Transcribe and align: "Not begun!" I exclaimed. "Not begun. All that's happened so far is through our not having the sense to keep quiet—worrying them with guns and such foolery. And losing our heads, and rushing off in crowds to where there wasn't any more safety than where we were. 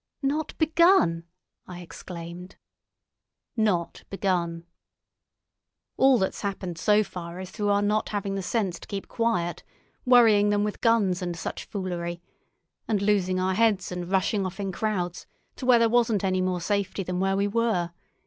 "Not 0.23 0.57
begun!" 0.57 1.25
I 1.67 1.81
exclaimed. 1.81 2.55
"Not 3.55 4.03
begun. 4.09 4.65
All 5.95 6.17
that's 6.17 6.41
happened 6.41 6.79
so 6.79 7.03
far 7.03 7.39
is 7.39 7.51
through 7.51 7.69
our 7.69 7.83
not 7.83 8.09
having 8.09 8.33
the 8.33 8.41
sense 8.41 8.79
to 8.79 8.87
keep 8.87 9.07
quiet—worrying 9.07 10.49
them 10.49 10.63
with 10.63 10.81
guns 10.81 11.21
and 11.21 11.37
such 11.37 11.65
foolery. 11.65 12.19
And 12.87 12.99
losing 12.99 13.39
our 13.39 13.53
heads, 13.53 13.91
and 13.91 14.09
rushing 14.09 14.43
off 14.43 14.59
in 14.59 14.71
crowds 14.71 15.27
to 15.57 15.67
where 15.67 15.77
there 15.77 15.87
wasn't 15.87 16.23
any 16.23 16.41
more 16.41 16.61
safety 16.61 17.03
than 17.03 17.19
where 17.19 17.37
we 17.37 17.47
were. 17.47 17.91